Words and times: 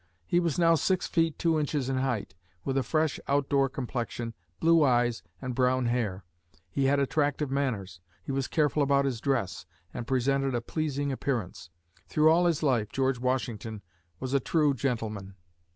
He 0.25 0.39
was 0.39 0.57
now 0.57 0.73
six 0.73 1.05
feet, 1.05 1.37
two 1.37 1.59
inches 1.59 1.87
in 1.87 1.97
height, 1.97 2.33
with 2.65 2.75
a 2.75 2.81
fresh, 2.81 3.19
out 3.27 3.49
door 3.49 3.69
complexion, 3.69 4.33
blue 4.59 4.83
eyes 4.83 5.21
and 5.39 5.53
brown 5.53 5.85
hair. 5.85 6.25
He 6.71 6.85
had 6.85 6.99
attractive 6.99 7.51
manners, 7.51 7.99
he 8.23 8.31
was 8.31 8.47
careful 8.47 8.81
about 8.81 9.05
his 9.05 9.21
dress, 9.21 9.67
and 9.93 10.07
presented 10.07 10.55
a 10.55 10.59
pleasing 10.61 11.11
appearance. 11.11 11.69
Through 12.07 12.31
all 12.31 12.47
his 12.47 12.63
life, 12.63 12.89
George 12.89 13.19
Washington 13.19 13.83
was 14.19 14.33
a 14.33 14.39
true 14.39 14.73
gentleman. 14.73 15.35